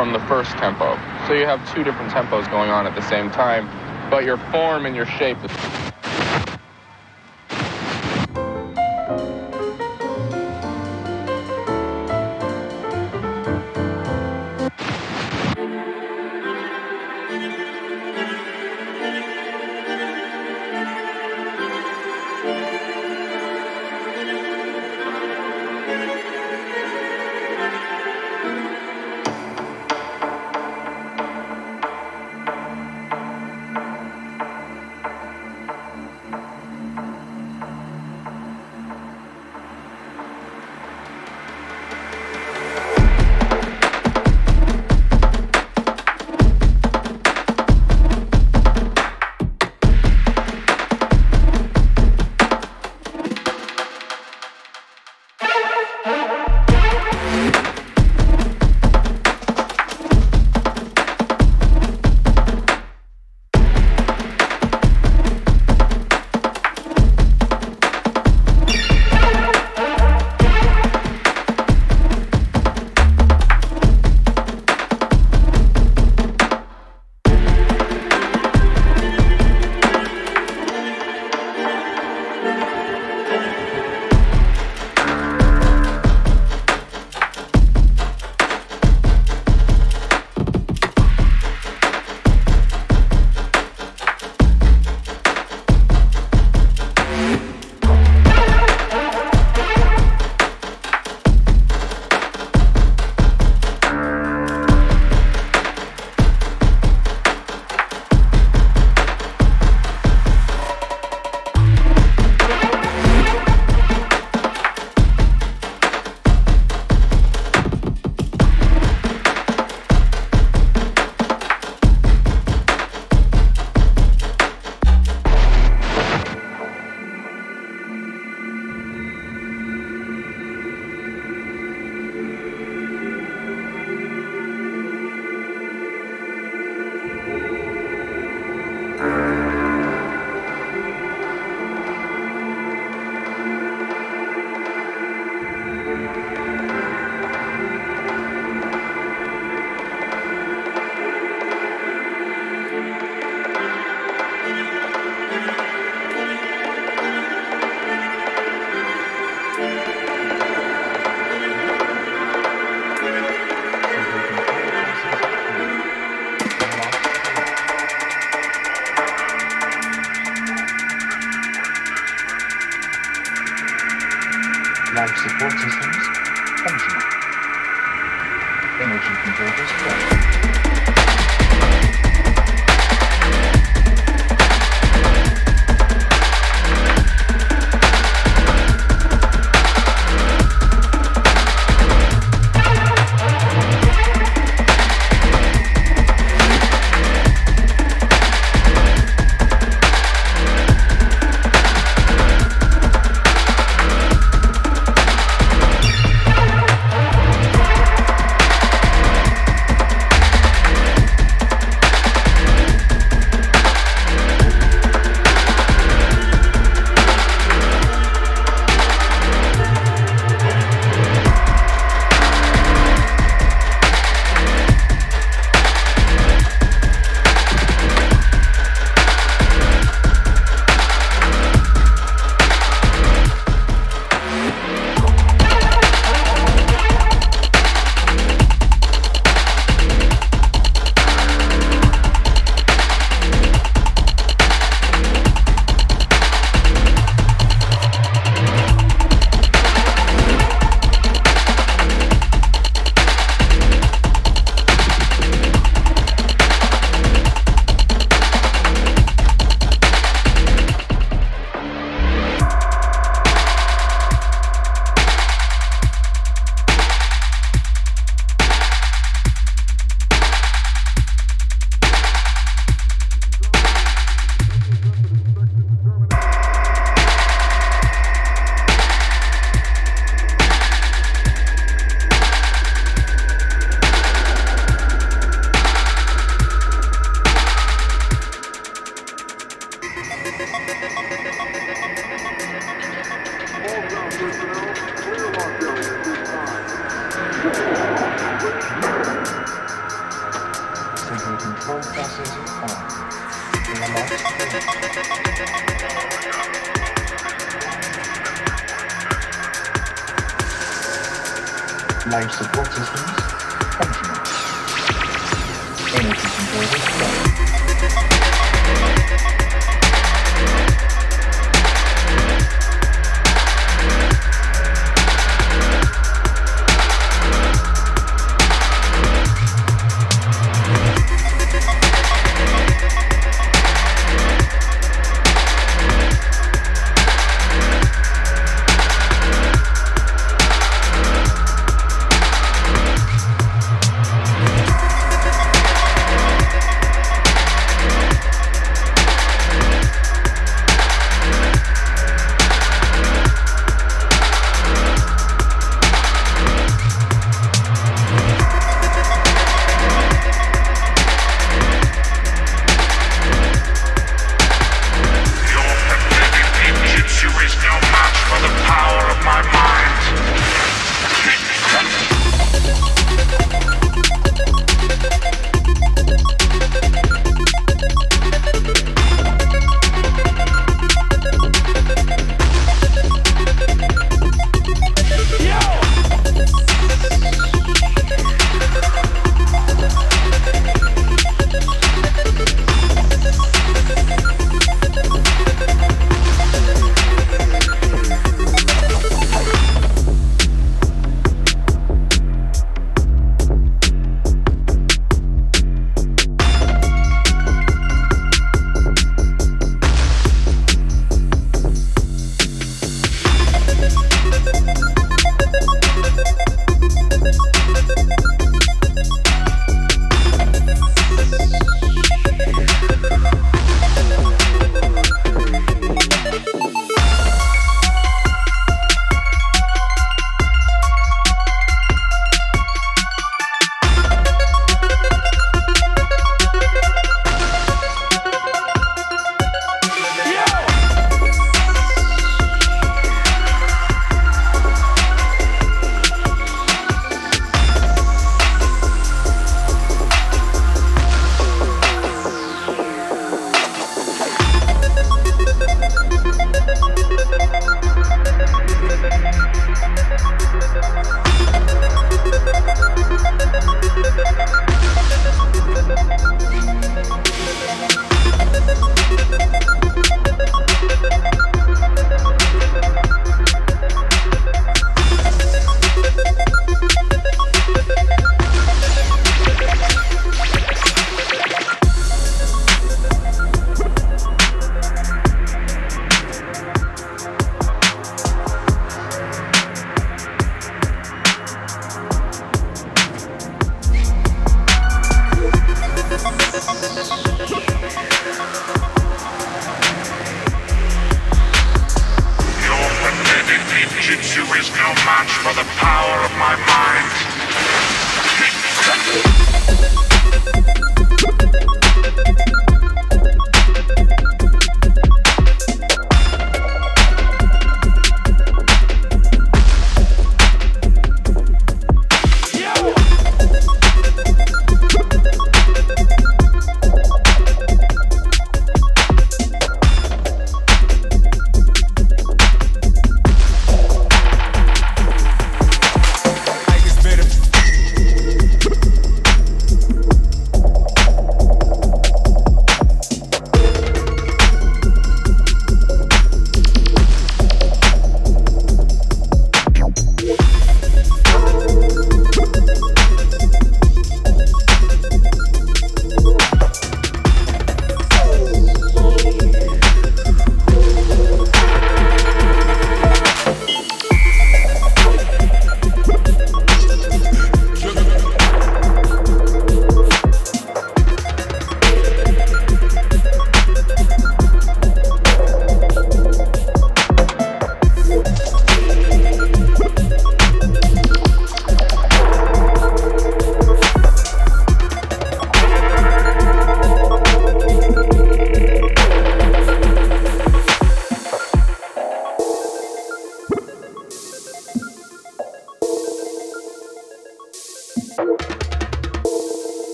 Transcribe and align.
from 0.00 0.14
the 0.14 0.20
first 0.20 0.52
tempo. 0.52 0.98
So 1.26 1.34
you 1.34 1.44
have 1.44 1.60
two 1.74 1.84
different 1.84 2.10
tempos 2.10 2.50
going 2.50 2.70
on 2.70 2.86
at 2.86 2.94
the 2.94 3.02
same 3.02 3.30
time, 3.30 3.68
but 4.08 4.24
your 4.24 4.38
form 4.50 4.86
and 4.86 4.96
your 4.96 5.04
shape 5.04 5.36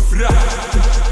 bevraagd. 0.00 1.09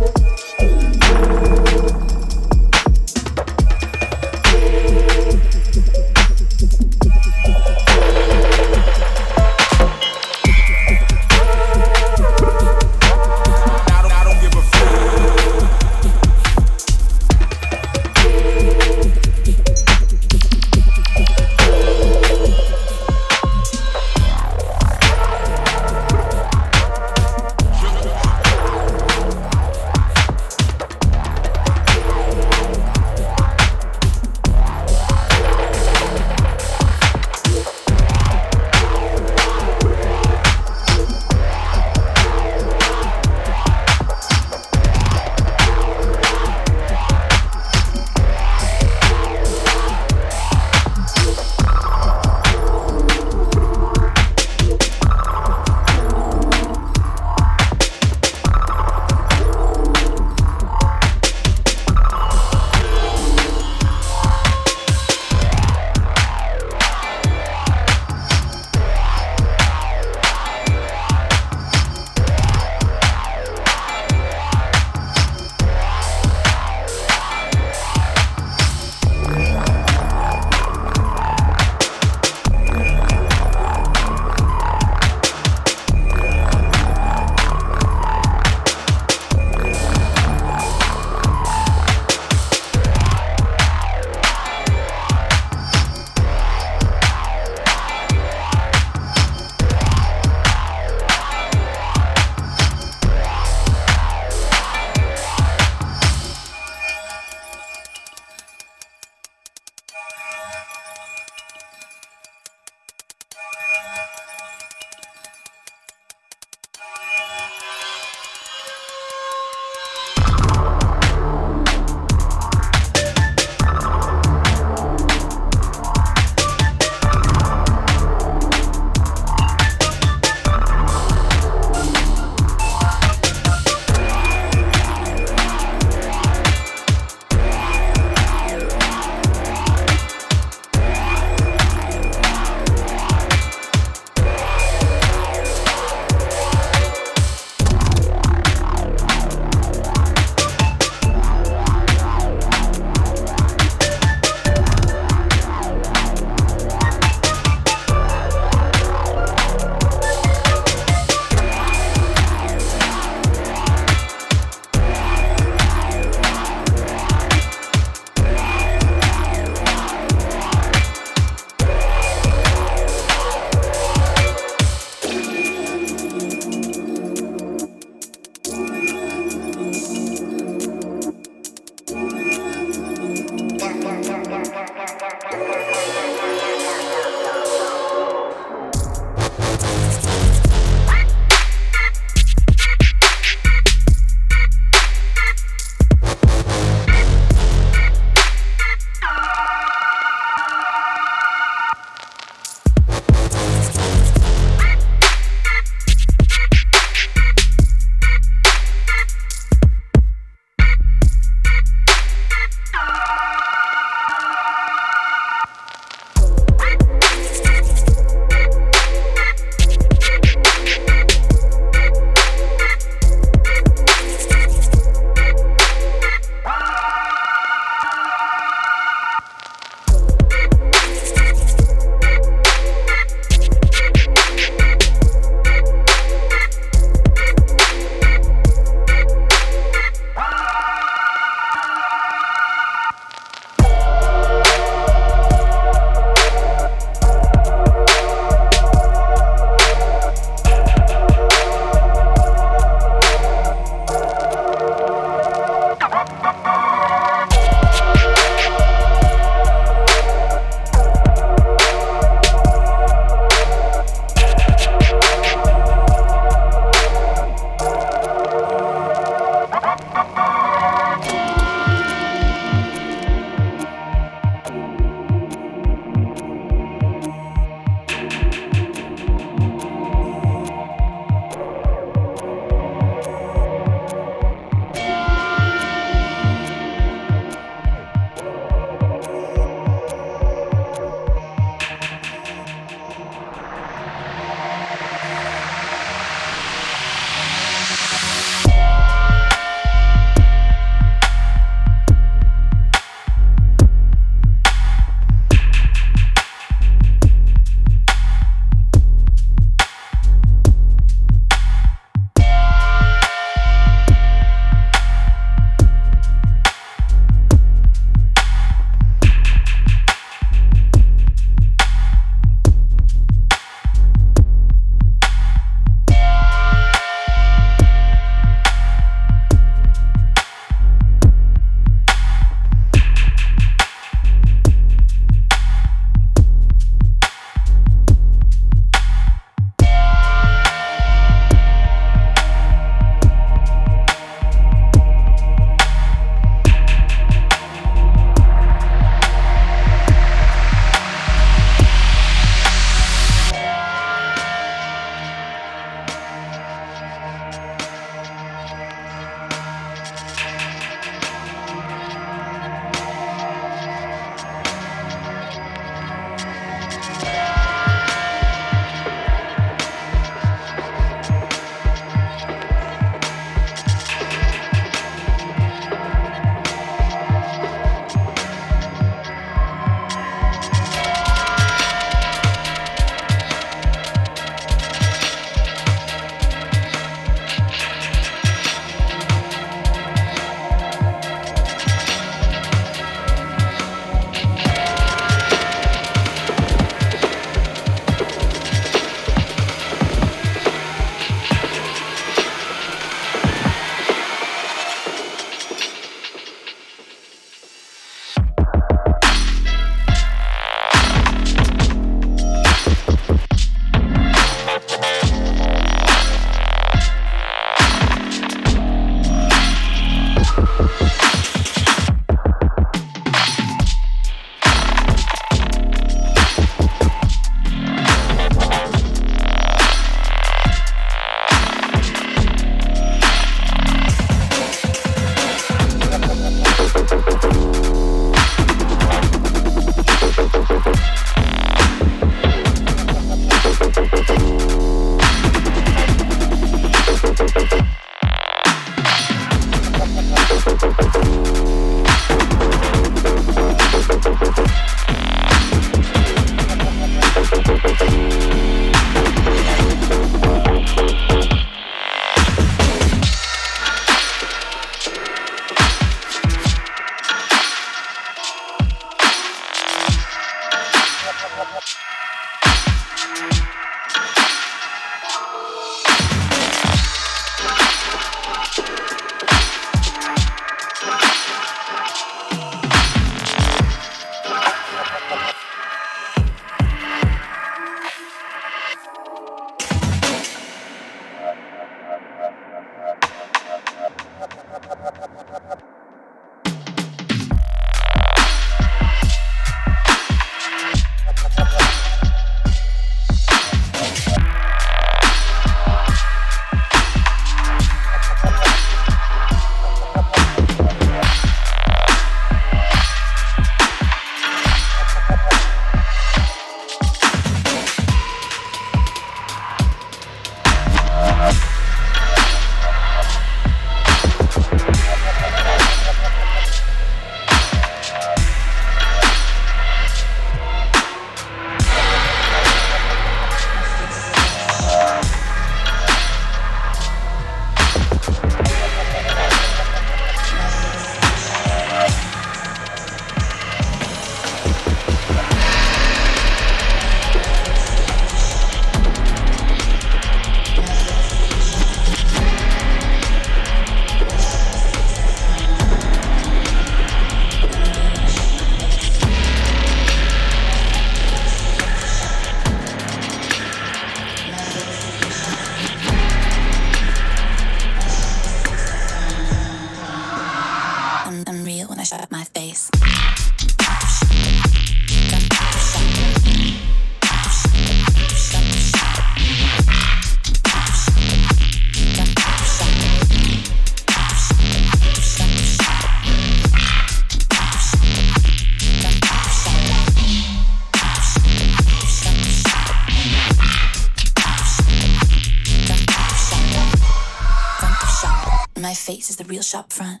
Face 599.02 599.10
is 599.10 599.16
the 599.16 599.24
real 599.24 599.42
shop 599.42 599.72
front. 599.72 600.00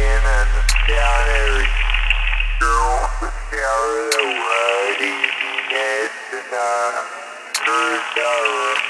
And 0.00 0.48
down 0.86 1.28
every 1.42 1.66
girl 2.60 3.10
down 3.50 4.10
the 4.14 4.24
way, 4.46 4.94
easy 5.02 5.54
net 5.74 6.10
tonight. 6.30 7.06
Cruise 7.54 8.18
over. 8.22 8.87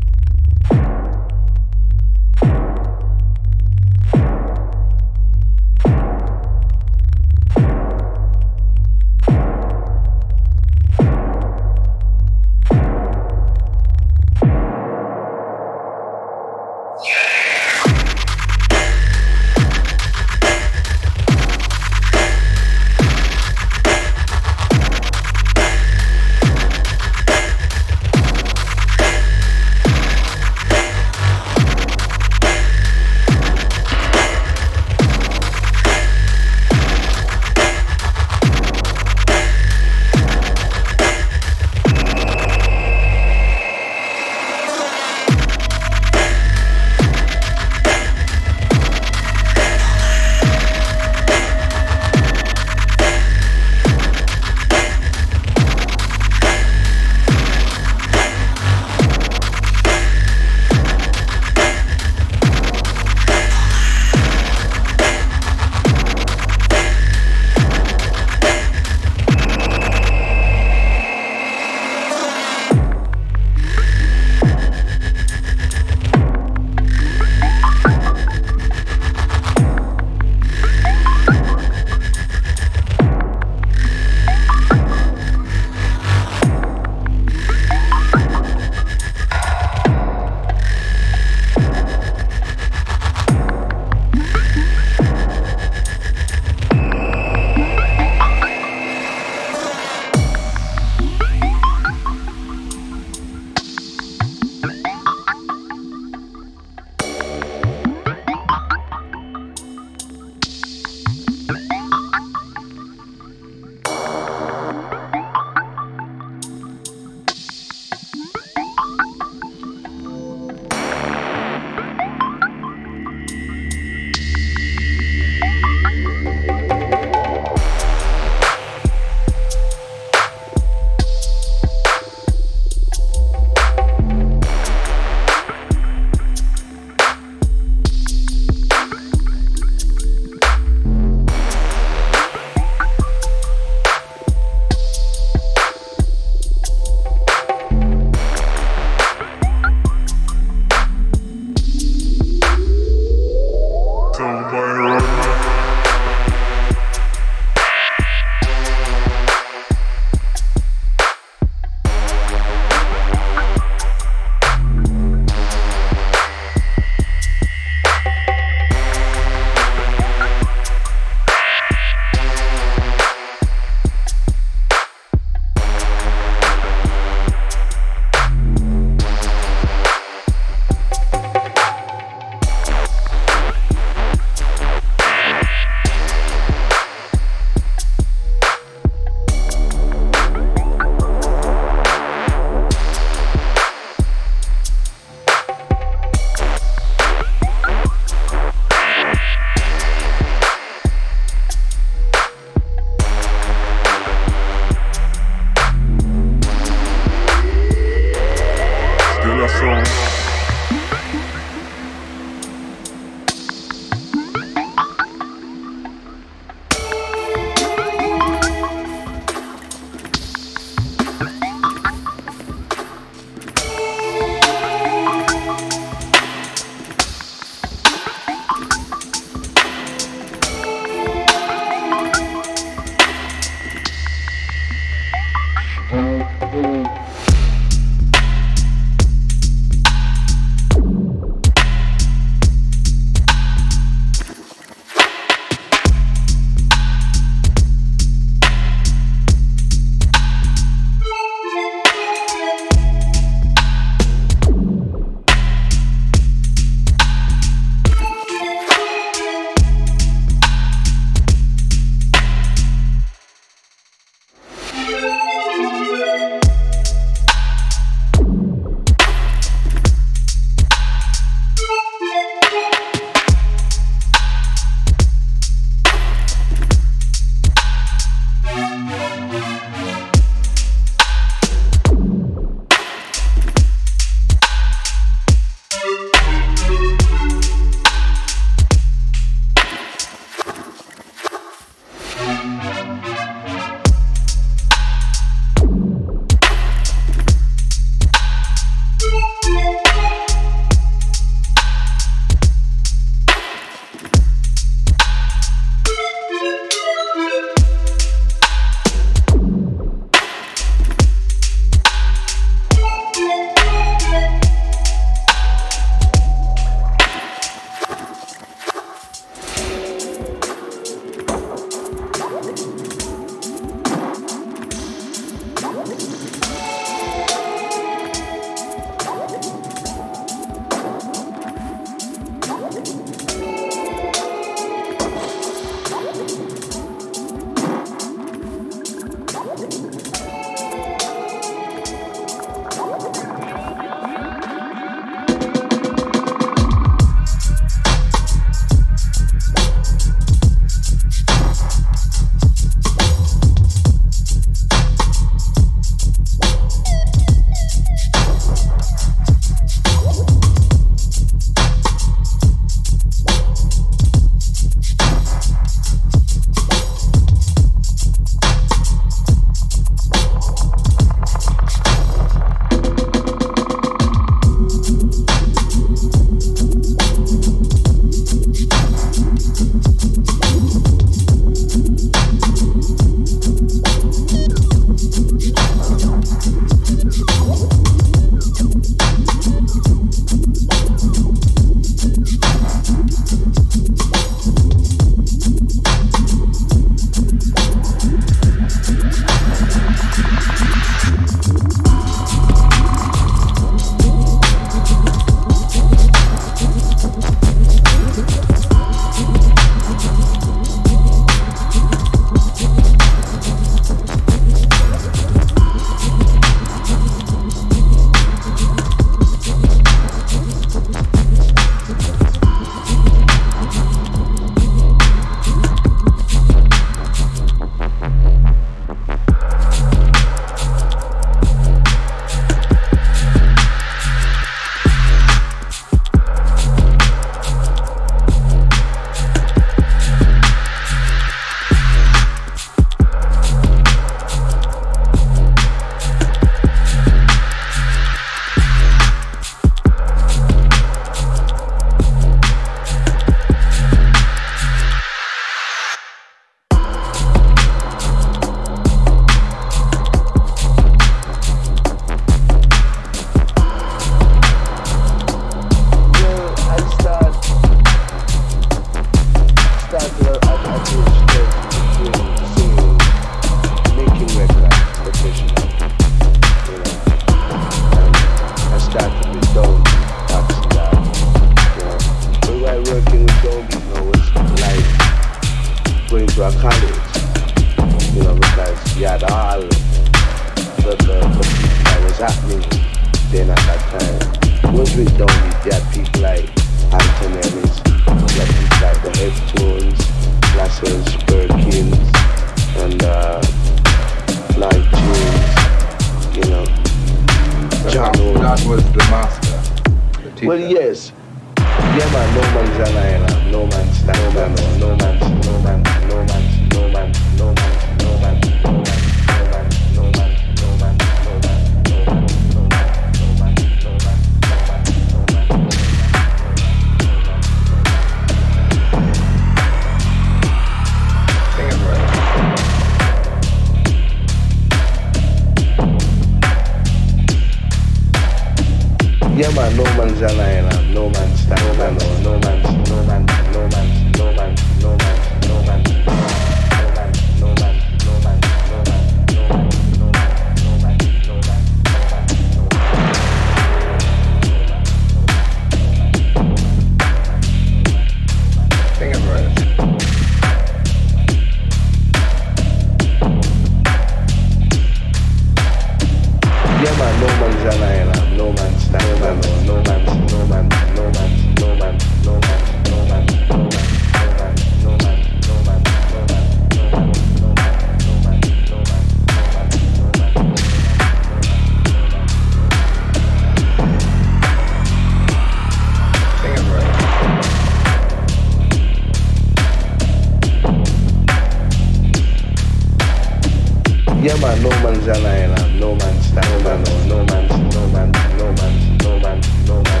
Yeah 594.21 594.35
man, 594.37 594.61
no 594.61 594.69
man's 594.69 595.07
an 595.07 595.25
island, 595.25 595.79
no 595.79 595.95
man's 595.95 596.31
no 596.31 596.41
man, 596.61 596.83
no 597.07 597.25
man's 597.25 597.49
no 597.73 597.73
man's 597.73 597.73
no 597.73 597.87
man's 597.87 598.37
no 598.37 598.51
man's 598.53 599.03
no 599.03 599.19
man's 599.19 599.67
no 599.67 599.81
man's. 599.81 600.00